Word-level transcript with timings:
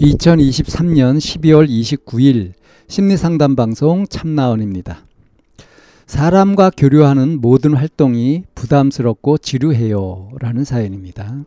2023년 0.00 1.18
12월 1.18 1.68
29일 1.68 2.54
심리상담 2.88 3.54
방송 3.54 4.06
참나원입니다. 4.06 5.04
사람과 6.06 6.70
교류하는 6.74 7.38
모든 7.42 7.74
활동이 7.74 8.44
부담스럽고 8.54 9.36
지루해요. 9.36 10.30
라는 10.40 10.64
사연입니다. 10.64 11.44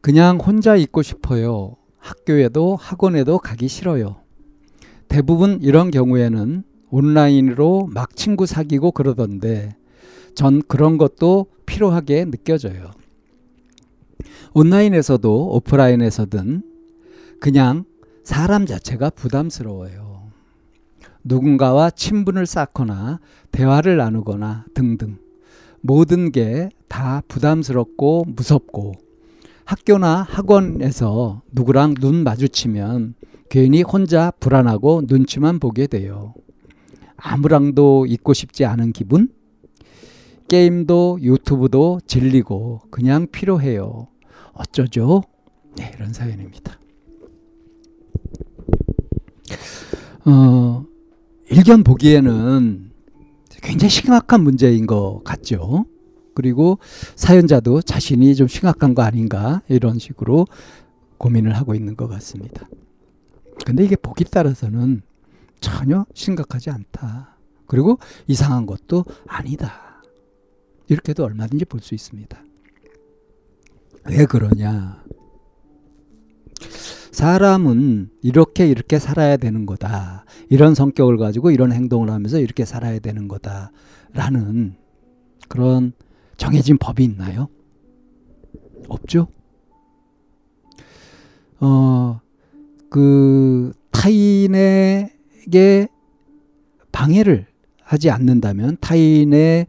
그냥 0.00 0.38
혼자 0.38 0.74
있고 0.74 1.02
싶어요. 1.02 1.76
학교에도 1.98 2.74
학원에도 2.74 3.38
가기 3.38 3.68
싫어요. 3.68 4.16
대부분 5.06 5.60
이런 5.62 5.92
경우에는 5.92 6.64
온라인으로 6.90 7.90
막 7.92 8.16
친구 8.16 8.44
사귀고 8.44 8.90
그러던데 8.90 9.76
전 10.34 10.62
그런 10.66 10.98
것도 10.98 11.46
필요하게 11.64 12.24
느껴져요. 12.24 12.90
온라인에서도 14.52 15.54
오프라인에서든 15.54 16.62
그냥 17.40 17.84
사람 18.24 18.66
자체가 18.66 19.10
부담스러워요. 19.10 20.30
누군가와 21.24 21.90
친분을 21.90 22.46
쌓거나 22.46 23.20
대화를 23.52 23.96
나누거나 23.96 24.64
등등 24.74 25.18
모든 25.80 26.32
게 26.32 26.68
다 26.88 27.22
부담스럽고 27.28 28.24
무섭고 28.26 28.94
학교나 29.64 30.22
학원에서 30.22 31.42
누구랑 31.52 31.94
눈 31.94 32.24
마주치면 32.24 33.14
괜히 33.50 33.82
혼자 33.82 34.32
불안하고 34.40 35.02
눈치만 35.06 35.58
보게 35.60 35.86
돼요. 35.86 36.34
아무랑도 37.16 38.06
있고 38.06 38.32
싶지 38.32 38.64
않은 38.64 38.92
기분? 38.92 39.28
게임도 40.48 41.18
유튜브도 41.20 42.00
질리고 42.06 42.80
그냥 42.90 43.26
필요해요. 43.30 44.08
어쩌죠? 44.54 45.22
네, 45.76 45.92
이런 45.94 46.12
사연입니다. 46.12 46.78
어, 50.28 50.84
일견 51.50 51.82
보기에는 51.82 52.90
굉장히 53.62 53.90
심각한 53.90 54.42
문제인 54.42 54.86
것 54.86 55.22
같죠. 55.24 55.86
그리고 56.34 56.78
사연자도 57.16 57.82
자신이 57.82 58.34
좀 58.36 58.46
심각한 58.46 58.94
거 58.94 59.02
아닌가 59.02 59.62
이런 59.68 59.98
식으로 59.98 60.46
고민을 61.16 61.56
하고 61.56 61.74
있는 61.74 61.96
것 61.96 62.06
같습니다. 62.08 62.68
근데 63.64 63.84
이게 63.84 63.96
보기 63.96 64.24
따라서는 64.24 65.02
전혀 65.60 66.04
심각하지 66.14 66.70
않다. 66.70 67.36
그리고 67.66 67.98
이상한 68.26 68.66
것도 68.66 69.04
아니다. 69.26 70.02
이렇게도 70.88 71.24
얼마든지 71.24 71.64
볼 71.64 71.80
수 71.80 71.94
있습니다. 71.94 72.38
왜 74.10 74.24
그러냐? 74.26 75.02
사람은 77.18 78.10
이렇게 78.22 78.68
이렇게 78.68 79.00
살아야 79.00 79.36
되는 79.36 79.66
거다. 79.66 80.24
이런 80.50 80.76
성격을 80.76 81.16
가지고 81.16 81.50
이런 81.50 81.72
행동을 81.72 82.10
하면서 82.10 82.38
이렇게 82.38 82.64
살아야 82.64 83.00
되는 83.00 83.26
거다. 83.26 83.72
라는 84.12 84.76
그런 85.48 85.94
정해진 86.36 86.78
법이 86.78 87.02
있나요? 87.02 87.48
없죠? 88.88 89.26
어, 91.58 92.20
그 92.88 93.72
타인에게 93.90 95.88
방해를 96.92 97.46
하지 97.82 98.10
않는다면 98.10 98.76
타인의 98.80 99.66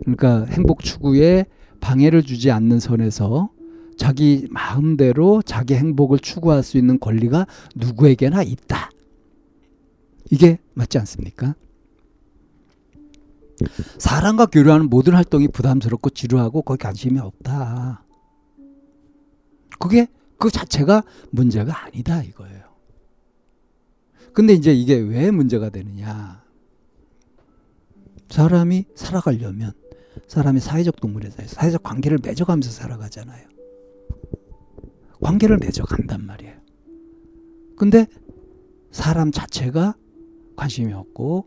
그러니까 0.00 0.46
행복 0.46 0.82
추구에 0.82 1.44
방해를 1.78 2.24
주지 2.24 2.50
않는 2.50 2.80
선에서 2.80 3.50
자기 3.98 4.46
마음대로 4.50 5.42
자기 5.42 5.74
행복을 5.74 6.20
추구할 6.20 6.62
수 6.62 6.78
있는 6.78 6.98
권리가 6.98 7.46
누구에게나 7.74 8.42
있다. 8.42 8.90
이게 10.30 10.58
맞지 10.74 10.98
않습니까? 10.98 11.54
사람과 13.98 14.46
교류하는 14.46 14.88
모든 14.88 15.14
활동이 15.14 15.48
부담스럽고 15.48 16.10
지루하고 16.10 16.62
거기 16.62 16.78
관심이 16.78 17.18
없다. 17.18 18.04
그게 19.80 20.06
그 20.38 20.50
자체가 20.50 21.02
문제가 21.30 21.84
아니다 21.84 22.22
이거예요. 22.22 22.62
근데 24.32 24.52
이제 24.52 24.72
이게 24.72 24.94
왜 24.94 25.32
문제가 25.32 25.70
되느냐? 25.70 26.44
사람이 28.30 28.84
살아가려면 28.94 29.72
사람이 30.28 30.60
사회적 30.60 31.00
동물에서 31.00 31.42
사회적 31.46 31.82
관계를 31.82 32.18
맺어가면서 32.22 32.70
살아가잖아요. 32.70 33.57
관계를 35.20 35.58
맺어간단 35.58 36.24
말이에요. 36.26 36.56
근데 37.76 38.06
사람 38.90 39.30
자체가 39.30 39.96
관심이 40.56 40.92
없고 40.92 41.46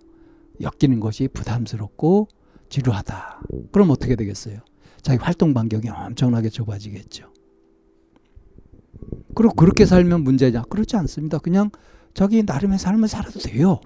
엮이는 0.62 1.00
것이 1.00 1.28
부담스럽고 1.28 2.28
지루하다. 2.70 3.42
그럼 3.72 3.90
어떻게 3.90 4.16
되겠어요? 4.16 4.60
자기 5.02 5.22
활동 5.22 5.54
반경이 5.54 5.90
엄청나게 5.90 6.50
좁아지겠죠. 6.50 7.32
그리고 9.36 9.54
그렇게 9.56 9.86
살면 9.86 10.24
문제냐? 10.24 10.64
그렇지 10.64 10.96
않습니다. 10.98 11.40
그냥 11.40 11.72
자기 12.14 12.44
나름의 12.44 12.78
삶을 12.80 13.08
살아도 13.08 13.40
돼요. 13.40 13.80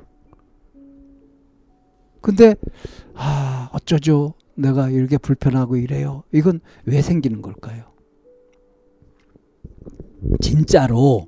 근데 2.21 2.55
아 3.13 3.69
어쩌죠? 3.71 4.33
내가 4.55 4.89
이렇게 4.89 5.17
불편하고 5.17 5.77
이래요. 5.77 6.23
이건 6.31 6.59
왜 6.85 7.01
생기는 7.01 7.41
걸까요? 7.41 7.94
진짜로 10.41 11.27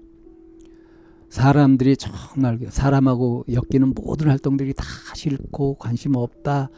사람들이 1.29 1.97
정말 1.97 2.59
사람하고 2.69 3.45
엮이는 3.49 3.93
모든 3.93 4.29
활동들이 4.29 4.73
다 4.73 4.85
싫고 5.13 5.75
관심 5.75 6.15
없다. 6.15 6.69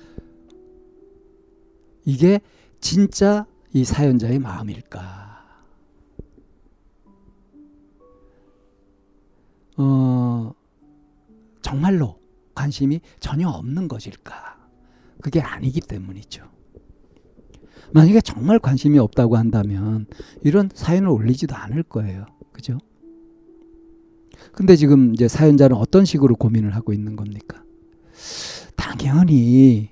이게 2.05 2.41
진짜 2.79 3.45
이 3.73 3.83
사연자의 3.83 4.39
마음일까? 4.39 5.29
어, 9.77 10.53
정말로 11.61 12.19
관심이 12.55 12.99
전혀 13.19 13.47
없는 13.47 13.87
것일까? 13.87 14.57
그게 15.21 15.39
아니기 15.39 15.79
때문이죠. 15.81 16.58
만약에 17.93 18.21
정말 18.21 18.59
관심이 18.59 18.99
없다고 18.99 19.37
한다면 19.37 20.05
이런 20.43 20.69
사연을 20.73 21.09
올리지도 21.09 21.55
않을 21.55 21.83
거예요. 21.83 22.25
그죠? 22.51 22.77
근데 24.53 24.75
지금 24.75 25.13
이제 25.13 25.27
사연자는 25.27 25.75
어떤 25.75 26.05
식으로 26.05 26.35
고민을 26.35 26.75
하고 26.75 26.93
있는 26.93 27.15
겁니까? 27.15 27.63
당연히 28.75 29.89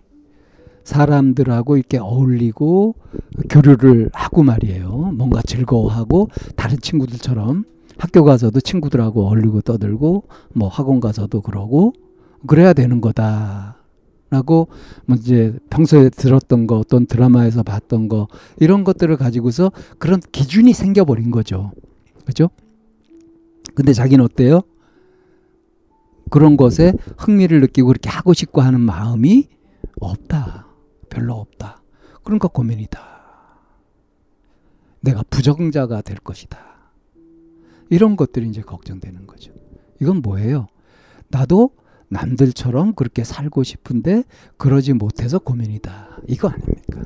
사람들하고 0.83 1.77
이렇게 1.77 1.97
어울리고 1.97 2.95
교류를 3.49 4.09
하고 4.13 4.43
말이에요. 4.43 5.11
뭔가 5.15 5.41
즐거워하고 5.41 6.29
다른 6.55 6.77
친구들처럼 6.79 7.65
학교 7.97 8.23
가서도 8.23 8.61
친구들하고 8.61 9.27
어울리고 9.27 9.61
떠들고 9.61 10.27
뭐 10.53 10.67
학원 10.69 10.99
가서도 10.99 11.41
그러고 11.41 11.93
그래야 12.45 12.73
되는 12.73 13.01
거다. 13.01 13.76
라고 14.29 14.67
뭐 15.05 15.15
이제 15.15 15.57
평소에 15.69 16.09
들었던 16.09 16.67
거 16.67 16.77
어떤 16.77 17.05
드라마에서 17.05 17.63
봤던 17.63 18.09
거 18.09 18.27
이런 18.59 18.83
것들을 18.83 19.15
가지고서 19.15 19.71
그런 19.97 20.19
기준이 20.19 20.73
생겨버린 20.73 21.31
거죠. 21.31 21.71
그죠? 22.25 22.49
근데 23.73 23.93
자기는 23.93 24.23
어때요? 24.23 24.61
그런 26.29 26.57
것에 26.57 26.93
흥미를 27.17 27.61
느끼고 27.61 27.87
그렇게 27.87 28.09
하고 28.09 28.33
싶고 28.33 28.61
하는 28.61 28.81
마음이 28.81 29.47
없다. 30.01 30.67
별로 31.09 31.35
없다. 31.35 31.81
그러니까 32.23 32.49
고민이다. 32.49 32.99
내가 34.99 35.23
부정자가 35.29 36.01
될 36.01 36.17
것이다. 36.17 36.59
이런 37.89 38.17
것들이 38.17 38.49
이제 38.49 38.61
걱정되는 38.61 39.25
거죠. 39.25 39.53
이건 40.01 40.21
뭐예요? 40.21 40.67
나도 41.29 41.71
남들처럼 42.09 42.93
그렇게 42.93 43.23
살고 43.23 43.63
싶은데 43.63 44.23
그러지 44.57 44.93
못해서 44.93 45.39
고민이다. 45.39 46.19
이거 46.27 46.47
아닙니까? 46.49 47.01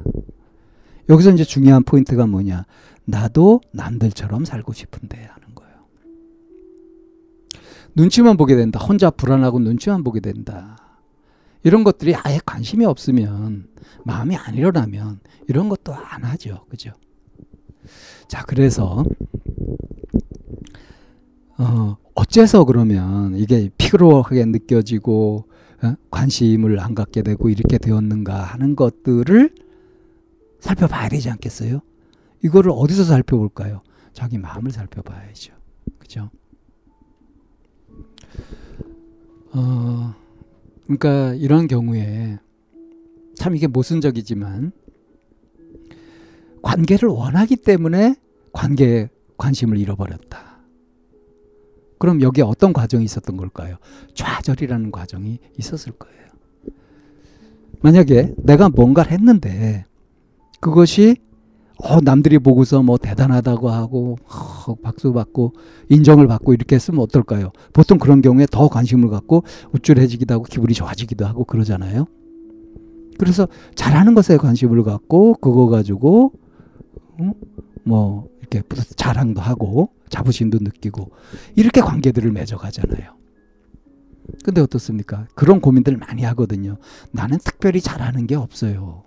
여기서 1.09 1.31
이제 1.31 1.43
중요한 1.43 1.83
포인트가 1.83 2.27
뭐냐? 2.27 2.65
나도 3.05 3.61
남들처럼 3.73 4.45
살고 4.45 4.73
싶은데 4.73 5.17
하는 5.17 5.55
거예요. 5.55 5.73
눈치만 7.95 8.37
보게 8.37 8.55
된다. 8.55 8.79
혼자 8.79 9.09
불안하고 9.09 9.59
눈치만 9.59 10.03
보게 10.03 10.19
된다. 10.19 10.77
이런 11.63 11.83
것들이 11.83 12.15
아예 12.15 12.39
관심이 12.45 12.85
없으면 12.85 13.67
마음이 14.05 14.35
안 14.35 14.55
일어나면 14.55 15.19
이런 15.47 15.69
것도 15.69 15.93
안 15.93 16.23
하죠. 16.23 16.65
그죠? 16.69 16.91
자, 18.27 18.43
그래서 18.45 19.03
어, 21.57 21.97
어째서 22.15 22.65
그러면 22.65 23.35
이게 23.35 23.69
피로하게 23.77 24.45
느껴지고 24.45 25.45
어? 25.83 25.95
관심을 26.11 26.79
안 26.79 26.93
갖게 26.93 27.21
되고 27.21 27.49
이렇게 27.49 27.77
되었는가 27.77 28.43
하는 28.43 28.75
것들을 28.75 29.53
살펴봐야 30.59 31.09
되지 31.09 31.29
않겠어요? 31.29 31.81
이거를 32.43 32.71
어디서 32.73 33.03
살펴볼까요? 33.03 33.81
자기 34.13 34.37
마음을 34.37 34.71
살펴봐야죠. 34.71 35.53
그죠? 35.99 36.29
어, 39.53 40.13
그러니까 40.83 41.33
이런 41.35 41.67
경우에 41.67 42.39
참 43.35 43.55
이게 43.55 43.67
모순적이지만 43.67 44.71
관계를 46.61 47.09
원하기 47.09 47.57
때문에 47.57 48.15
관계에 48.53 49.09
관심을 49.37 49.77
잃어버렸다. 49.77 50.50
그럼 52.01 52.19
여기에 52.23 52.43
어떤 52.43 52.73
과정이 52.73 53.03
있었던 53.03 53.37
걸까요? 53.37 53.75
좌절이라는 54.15 54.91
과정이 54.91 55.37
있었을 55.59 55.91
거예요. 55.91 56.17
만약에 57.81 58.33
내가 58.37 58.69
뭔가를 58.69 59.11
했는데 59.11 59.85
그것이 60.59 61.17
어, 61.77 62.01
남들이 62.01 62.39
보고서 62.39 62.81
뭐 62.81 62.97
대단하다고 62.97 63.69
하고 63.69 64.17
어, 64.65 64.73
박수 64.81 65.13
받고 65.13 65.53
인정을 65.89 66.25
받고 66.25 66.55
이렇게 66.55 66.73
했으면 66.73 67.01
어떨까요? 67.01 67.51
보통 67.71 67.99
그런 67.99 68.23
경우에 68.23 68.47
더 68.49 68.67
관심을 68.67 69.09
갖고 69.09 69.43
우쭐해지기도 69.71 70.33
하고 70.33 70.45
기분이 70.45 70.73
좋아지기도 70.73 71.27
하고 71.27 71.43
그러잖아요. 71.43 72.05
그래서 73.19 73.47
잘하는 73.75 74.15
것에 74.15 74.37
관심을 74.37 74.81
갖고 74.81 75.35
그거 75.35 75.67
가지고 75.67 76.31
어? 77.19 77.31
뭐 77.83 78.27
이렇게 78.39 78.63
자랑도 78.95 79.39
하고 79.39 79.91
자부심도 80.11 80.59
느끼고 80.61 81.11
이렇게 81.55 81.81
관계들을 81.81 82.31
맺어가잖아요. 82.31 83.15
근데 84.43 84.61
어떻습니까? 84.61 85.27
그런 85.33 85.59
고민들 85.59 85.97
많이 85.97 86.23
하거든요. 86.23 86.77
나는 87.11 87.39
특별히 87.43 87.81
잘하는 87.81 88.27
게 88.27 88.35
없어요. 88.35 89.03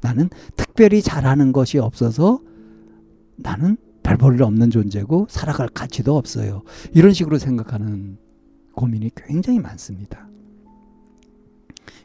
나는 0.00 0.30
특별히 0.56 1.02
잘하는 1.02 1.52
것이 1.52 1.78
없어서 1.78 2.40
나는 3.36 3.76
별 4.02 4.16
볼일 4.16 4.42
없는 4.42 4.70
존재고 4.70 5.26
살아갈 5.28 5.68
가치도 5.68 6.16
없어요. 6.16 6.62
이런 6.92 7.12
식으로 7.12 7.38
생각하는 7.38 8.18
고민이 8.74 9.10
굉장히 9.16 9.58
많습니다. 9.58 10.28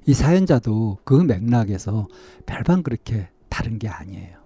이 0.08 0.14
사연자도 0.14 1.00
그 1.04 1.14
맥락에서 1.14 2.08
별반 2.46 2.82
그렇게 2.82 3.30
다른 3.50 3.78
게 3.78 3.88
아니에요. 3.88 4.41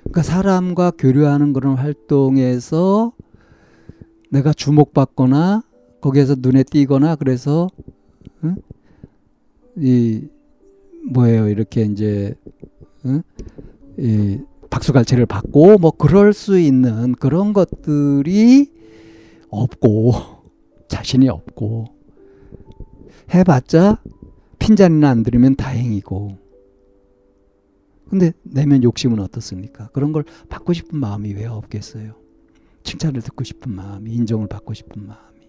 그러니까 0.00 0.22
사람과 0.22 0.92
교류하는 0.92 1.52
그런 1.52 1.76
활동에서 1.76 3.12
내가 4.30 4.52
주목받거나 4.52 5.62
거기에서 6.00 6.34
눈에 6.38 6.62
띄거나 6.64 7.16
그래서 7.16 7.68
응? 8.44 8.56
이 9.76 10.26
뭐예요 11.12 11.48
이렇게 11.48 11.82
이제 11.82 12.34
응? 13.06 13.22
이 13.98 14.38
박수갈채를 14.70 15.26
받고 15.26 15.78
뭐 15.78 15.90
그럴 15.90 16.32
수 16.32 16.58
있는 16.58 17.14
그런 17.14 17.52
것들이 17.52 18.70
없고 19.50 20.12
자신이 20.88 21.28
없고 21.28 21.86
해봤자 23.34 24.02
핀잔이나 24.58 25.10
안 25.10 25.22
들으면 25.22 25.56
다행이고 25.56 26.38
근데 28.12 28.30
내면 28.42 28.82
욕심은 28.82 29.20
어떻습니까? 29.20 29.88
그런 29.94 30.12
걸 30.12 30.22
받고 30.50 30.74
싶은 30.74 30.98
마음이 30.98 31.32
왜 31.32 31.46
없겠어요? 31.46 32.14
칭찬을 32.82 33.22
듣고 33.22 33.42
싶은 33.42 33.74
마음이 33.74 34.12
인정을 34.12 34.48
받고 34.48 34.74
싶은 34.74 35.06
마음이 35.06 35.40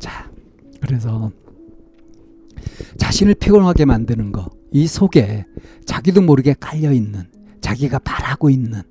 자 0.00 0.28
그래서 0.80 1.30
자신을 2.96 3.36
피곤하게 3.36 3.84
만드는 3.84 4.32
거, 4.32 4.50
이 4.72 4.88
속에 4.88 5.46
자기도 5.84 6.20
모르게 6.20 6.52
깔려 6.58 6.90
있는, 6.90 7.30
자기가 7.60 8.00
바라고 8.00 8.50
있는, 8.50 8.82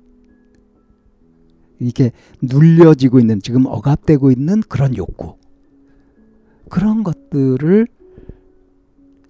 이게 1.78 2.10
눌려지고 2.40 3.20
있는, 3.20 3.42
지금 3.42 3.66
억압되고 3.66 4.30
있는 4.30 4.62
그런 4.62 4.96
욕구. 4.96 5.36
그런 6.70 7.04
것들을 7.04 7.86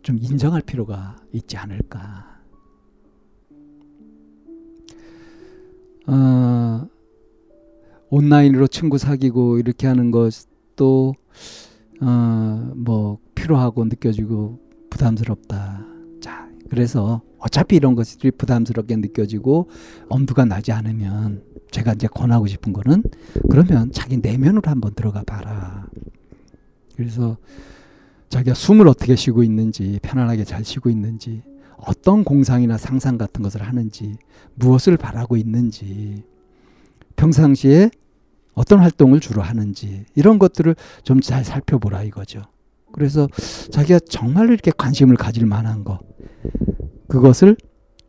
좀 0.09 0.17
인정할 0.19 0.63
필요가 0.63 1.17
있지 1.35 1.59
않을까. 1.59 2.41
어, 6.07 6.89
온라인으로 8.09 8.69
친구 8.69 8.97
사귀고 8.97 9.59
이렇게 9.59 9.87
하는 9.87 10.11
것도 10.11 11.13
어, 12.01 12.73
뭐 12.75 13.19
필요하고 13.35 13.85
느껴지고 13.85 14.59
부담스럽다. 14.89 15.85
자, 16.23 16.49
그래서 16.71 17.21
어차피 17.39 17.77
이런 17.77 17.95
것들이 17.95 18.31
부담스럽게 18.31 18.97
느껴지고 18.97 19.69
엄두가 20.09 20.47
나지 20.47 20.73
않으면 20.73 21.43
제가 21.71 21.93
이제 21.93 22.07
권하고 22.07 22.47
싶은 22.47 22.73
거는 22.73 23.03
그러면 23.51 23.93
자기 23.93 24.17
내면으로 24.17 24.63
한번 24.71 24.95
들어가 24.95 25.23
봐라. 25.23 25.87
그래서 26.97 27.37
자기가 28.29 28.55
숨을 28.55 28.89
어떻게 28.89 29.17
쉬고 29.17 29.43
있는지, 29.43 29.99
편안하게 30.03 30.45
잘 30.45 30.65
쉬고 30.65 30.91
있는지, 30.91 31.43
어떤 31.79 32.25
공상이나 32.25 32.77
상상 32.77 33.19
같은 33.19 33.43
것을 33.43 33.63
하는지, 33.63 34.17
무엇을 34.55 34.97
바라고 34.97 35.37
있는지, 35.37 36.23
평상시에 37.17 37.91
어떤 38.55 38.81
활동을 38.81 39.21
주로 39.21 39.43
하는지, 39.43 40.05
이런 40.15 40.39
것들을 40.39 40.75
좀 41.05 41.21
잘 41.21 41.45
살펴보라 41.45 42.03
이거죠. 42.03 42.43
그래서 42.93 43.29
자기가 43.71 44.01
정말로 44.01 44.53
이렇게 44.53 44.73
관심을 44.77 45.17
가질 45.17 45.47
만한 45.47 45.85
것, 45.85 46.01
그것을 47.09 47.57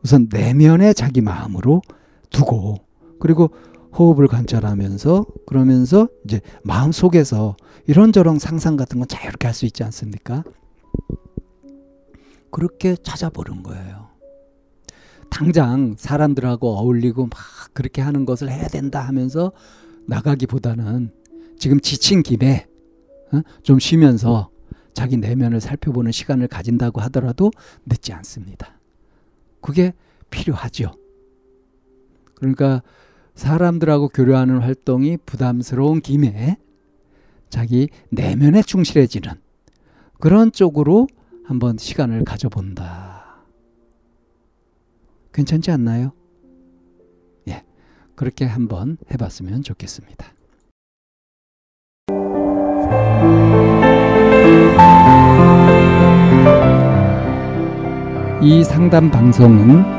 우선 0.03 0.27
내면의 0.31 0.93
자기 0.95 1.21
마음으로 1.21 1.81
두고, 2.29 2.77
그리고 3.19 3.51
호흡을 3.99 4.27
관찰하면서 4.27 5.25
그러면서 5.45 6.07
이제 6.23 6.39
마음 6.63 6.93
속에서 6.93 7.57
이런저런 7.85 8.39
상상 8.39 8.77
같은 8.77 8.99
건 8.99 9.07
자유롭게 9.07 9.45
할 9.45 9.53
수 9.53 9.65
있지 9.65 9.83
않습니까? 9.83 10.43
그렇게 12.49 12.95
찾아보는 12.95 13.61
거예요. 13.61 14.07
당장 15.29 15.95
사람들하고 15.97 16.77
어울리고 16.77 17.23
막 17.23 17.31
그렇게 17.73 18.01
하는 18.01 18.25
것을 18.25 18.49
해야 18.49 18.67
된다 18.67 19.01
하면서 19.01 19.51
나가기보다는 20.07 21.11
지금 21.59 21.79
지친 21.81 22.23
김에 22.23 22.67
어? 23.33 23.41
좀 23.61 23.79
쉬면서 23.79 24.49
자기 24.93 25.17
내면을 25.17 25.61
살펴보는 25.61 26.11
시간을 26.11 26.47
가진다고 26.47 27.01
하더라도 27.01 27.51
늦지 27.85 28.13
않습니다. 28.13 28.79
그게 29.61 29.93
필요하죠. 30.29 30.93
그러니까 32.35 32.81
사람들하고 33.39 34.09
교류하는 34.09 34.59
활동이 34.59 35.17
부담스러운 35.25 36.01
김에 36.01 36.57
자기 37.49 37.89
내면에 38.09 38.61
충실해지는 38.61 39.31
그런 40.19 40.51
쪽으로 40.51 41.07
한번 41.45 41.77
시간을 41.77 42.25
가져본다. 42.25 43.43
괜찮지 45.33 45.71
않나요? 45.71 46.11
예. 47.47 47.63
그렇게 48.15 48.45
한번 48.45 48.97
해봤으면 49.11 49.63
좋겠습니다. 49.63 50.33
이 58.41 58.63
상담 58.63 59.09
방송은 59.09 59.98